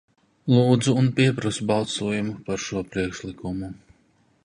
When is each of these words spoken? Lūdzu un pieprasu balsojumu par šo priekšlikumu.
Lūdzu 0.53 0.95
un 1.01 1.09
pieprasu 1.19 1.69
balsojumu 1.73 2.35
par 2.49 2.67
šo 2.67 2.85
priekšlikumu. 2.97 3.75